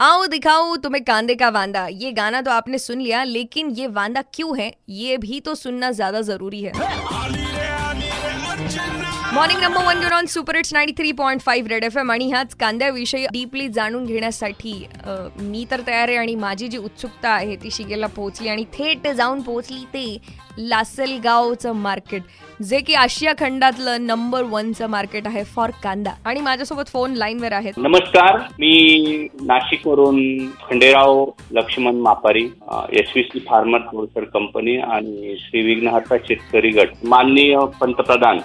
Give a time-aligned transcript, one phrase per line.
[0.00, 4.22] आओ दिखाओ तुम्हें कांदे का वांदा। ये गाना तो आपने सुन लिया लेकिन ये वांदा
[4.34, 4.70] क्यों है?
[4.88, 6.72] ये भी तो सुनना ज्यादा जरूरी है।
[9.34, 12.28] Morning number one good on super it's ninety three point five Red F M आणि
[12.28, 14.72] ह्याच कांद्याविषयी डीपली जाणून घेण्यासाठी
[15.40, 19.40] मी तर तयार आहे आणि माझी जी उत्सुकता आहे ती शिगेला पोहोचली आणि थेट जाऊन
[19.42, 20.16] पोहोचली ते
[20.58, 22.22] लासलगावचं मार्केट
[22.62, 26.10] जे की आशिया खंडातलं नंबर वनचं मार्केट आहे फॉर कांदा.
[26.24, 27.72] आणि माझ्यासोबत फोन लाईनवर आहेत.
[27.76, 30.20] नमस्कार मी नाशिकवरून
[30.62, 32.46] Khanderao Laxman Mapari
[32.96, 36.88] C farmer producer company आणि श्री विघ्नहर्ता शेतकरी गट.
[37.04, 38.38] माननीय पंतप्रधान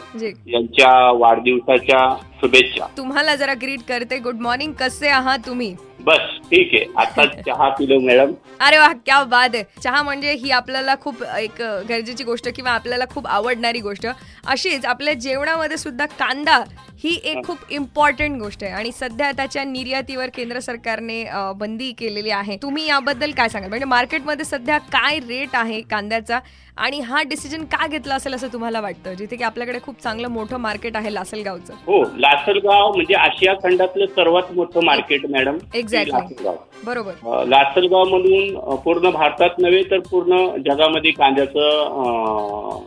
[0.47, 2.07] यांच्या वाढदिवसाच्या
[2.41, 2.85] शुभेच्छा.
[2.97, 4.17] तुम्हाला जरा ग्रीट करते.
[4.19, 5.75] गुड मॉर्निंग कसे आहात तुम्ही?
[6.05, 6.85] बस ठीक आहे.
[6.97, 9.63] आता चहा पिलो मॅडम अरे वा क्या बाद आहे.
[9.83, 14.07] चहा म्हणजे ही आपल्याला खूप एक गरजेची गोष्ट किंवा आपल्याला खूप आवडणारी गोष्ट.
[14.47, 16.61] अशीच आपल्या जेवणामध्ये सुद्धा कांदा
[17.03, 18.73] ही एक खूप इम्पॉर्टंट गोष्ट आहे.
[18.73, 21.23] आणि सध्या त्याच्या निर्यातीवर केंद्र सरकारने
[21.57, 22.57] बंदी केलेली आहे.
[22.61, 23.69] तुम्ही याबद्दल काय सांगाल?
[23.69, 26.39] म्हणजे मार्केटमध्ये सध्या काय रेट आहे कांद्याचा?
[26.77, 29.13] आणि हा डिसिजन का घेतला असेल असं तुम्हाला वाटतं?
[29.13, 31.73] जिथे की आपल्याकडे खूप चांगलं मोठं मार्केट आहे लासलगावचं.
[31.85, 35.57] हो लासलगाव म्हणजे आशिया खंडातलं सर्वात मोठं मार्केट मॅडम
[35.93, 36.43] Exactly.
[36.43, 36.55] लासलगाव.
[36.85, 37.43] बरोबर.
[37.47, 42.79] लासलगाव मधून पूर्ण भारतात नव्हे तर पूर्ण जगामध्ये कांद्याचं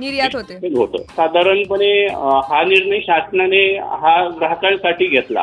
[0.00, 0.54] निर्यात होते.
[0.74, 1.02] होतं.
[1.16, 1.90] साधारणपणे
[2.48, 5.42] हा निर्णय शासनाने हा ग्राहकांसाठी घेतला.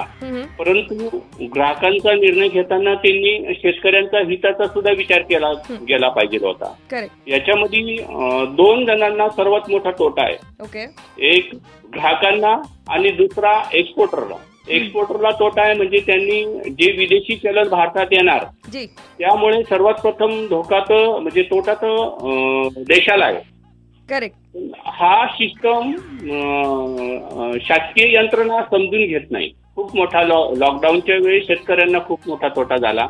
[0.60, 1.08] परंतु
[1.56, 5.52] ग्राहकांचा निर्णय घेताना त्यांनी शेतकऱ्यांचा हिताचा सुद्धा विचार केला
[5.90, 6.74] गेला पाहिजे होता.
[7.28, 7.96] याच्यामध्ये
[8.56, 10.38] दोन जणांना सर्वात मोठा तोटा आहे.
[10.62, 10.86] ओके
[11.32, 11.50] एक
[11.94, 12.56] ग्राहकांना
[12.90, 14.36] आणि दुसरा एक्सपोर्टरला
[14.70, 18.86] एक्सपोर्टरला तोटा आहे म्हणजे त्यांनी जे विदेशी चलन भारतात येणार जी.
[19.20, 23.40] त्यामुळे सर्वात प्रथम धोका तर म्हणजे तोटा तर देशाला आहे.
[24.10, 24.36] करेक्ट
[24.88, 25.92] हा सिस्टम
[27.60, 29.50] शासकीय यंत्रणा समजून घेत नाही.
[29.76, 33.08] खूप मोठा लॉकडाऊनच्या वेळी शेतकऱ्यांना खूप मोठा तोटा झाला.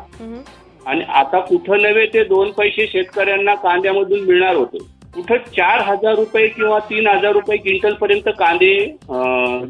[0.86, 4.78] आणि आता कुठं नव्हे ते दोन पैसे शेतकऱ्यांना कांद्यामधून मिळणार होते.
[5.14, 8.74] कुठं चार हजार रुपये किंवा तीन हजार रुपये क्विंटल पर्यंत कांदे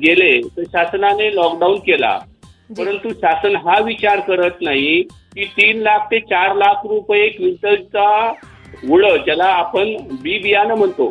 [0.03, 2.19] गेले तर शासनाने लॉकडाऊन केला.
[2.79, 5.01] परंतु शासन हा विचार करत नाही
[5.35, 8.07] की तीन लाख ते चार लाख रुपये क्विंटलचा
[8.91, 11.09] उड ज्याला आपण बी बियाणं म्हणतो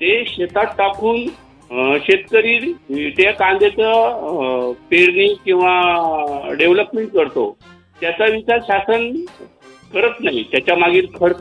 [0.00, 1.26] ते शेतात टाकून
[2.04, 7.50] शेतकरी त्या कांद्याचं पेरणी किंवा डेव्हलपमेंट करतो.
[8.00, 9.10] त्याचा विचार शासन
[9.92, 10.42] करत नाही.
[10.52, 11.40] त्याच्या मागील खर्च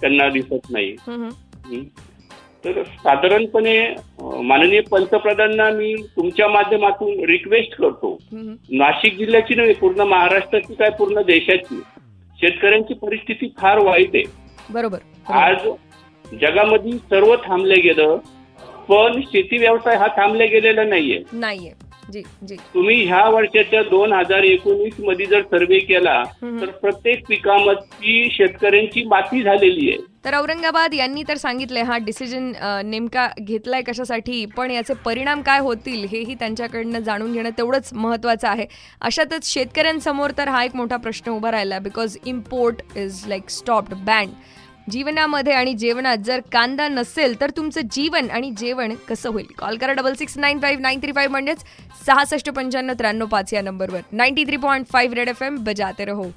[0.00, 0.94] त्यांना दिसत नाही.
[2.64, 3.78] तर साधारणपणे
[4.42, 8.16] माननीय पंतप्रधानांना मी तुमच्या माध्यमातून रिक्वेस्ट करतो.
[8.32, 11.80] नाशिक जिल्ह्याची नव्हे पूर्ण महाराष्ट्राची काय पूर्ण देशाची.
[12.38, 14.24] शेतकऱ्यांची परिस्थिती फार वाईट आहे.
[14.70, 14.98] बरोबर.
[15.32, 15.68] आज
[16.32, 18.16] जगामध्ये सर्व थांबले गेलं
[18.88, 21.22] पण शेती व्यवसाय हा थांबला गेलेला नाहीये.
[21.32, 21.72] नाहीये.
[22.74, 26.22] तुम्ही ह्या वर्षाच्या दोन हजार एकोणीसमध्ये जर सर्वे केला.
[26.42, 29.98] तर प्रत्येक पिकामध्ये शेतकऱ्यांची माती झालेली आहे.
[30.24, 32.50] तर औरंगाबाद यांनी तर सांगितलंय हा डिसिजन
[32.84, 38.66] नेमका घेतलाय कशासाठी पण याचे परिणाम काय होतील हेही त्यांच्याकडनं जाणून घेणं तेवढंच महत्वाचं आहे.
[39.00, 44.32] अशातच शेतकऱ्यांसमोर तर हा एक मोठा प्रश्न उभा राहिला because import is like stopped banned
[44.90, 49.46] जीवनामध्ये आणि जेवणात जर कांदा नसेल तर तुमचं जीवन आणि जेवण कसं होईल?
[49.58, 51.64] कॉल करा double six nine five nine three five म्हणजेच
[52.06, 54.00] सहासष्ट पंच्याण्णव त्र्याण्णव पाच या नंबरवर.
[54.12, 56.30] Ninety three point five Red F M बजाते रहो.